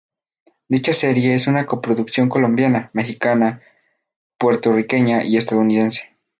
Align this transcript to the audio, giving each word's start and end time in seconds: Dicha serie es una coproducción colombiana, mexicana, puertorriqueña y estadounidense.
Dicha 0.67 0.93
serie 0.95 1.35
es 1.35 1.45
una 1.45 1.67
coproducción 1.67 2.27
colombiana, 2.27 2.89
mexicana, 2.91 3.61
puertorriqueña 4.39 5.23
y 5.23 5.37
estadounidense. 5.37 6.09